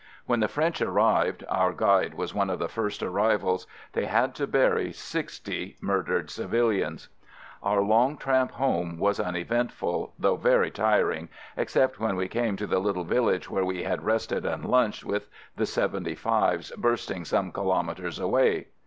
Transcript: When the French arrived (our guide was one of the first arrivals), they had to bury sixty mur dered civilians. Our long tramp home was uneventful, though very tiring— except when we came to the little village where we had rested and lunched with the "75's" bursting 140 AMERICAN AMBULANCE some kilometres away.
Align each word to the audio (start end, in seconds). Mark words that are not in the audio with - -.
When 0.25 0.39
the 0.39 0.47
French 0.47 0.81
arrived 0.81 1.43
(our 1.47 1.73
guide 1.73 2.15
was 2.15 2.33
one 2.33 2.49
of 2.49 2.57
the 2.57 2.67
first 2.67 3.03
arrivals), 3.03 3.67
they 3.93 4.05
had 4.07 4.33
to 4.33 4.47
bury 4.47 4.91
sixty 4.91 5.77
mur 5.79 6.01
dered 6.01 6.31
civilians. 6.31 7.07
Our 7.61 7.81
long 7.81 8.17
tramp 8.17 8.53
home 8.53 8.97
was 8.97 9.19
uneventful, 9.19 10.15
though 10.17 10.37
very 10.37 10.71
tiring— 10.71 11.29
except 11.55 11.99
when 11.99 12.15
we 12.15 12.27
came 12.27 12.55
to 12.57 12.65
the 12.65 12.79
little 12.79 13.03
village 13.03 13.47
where 13.47 13.63
we 13.63 13.83
had 13.83 14.03
rested 14.03 14.43
and 14.43 14.65
lunched 14.65 15.03
with 15.05 15.29
the 15.55 15.65
"75's" 15.65 15.83
bursting 15.85 16.27
140 16.27 16.65
AMERICAN 16.65 16.75
AMBULANCE 16.83 17.29
some 17.29 17.51
kilometres 17.51 18.17
away. 18.17 18.69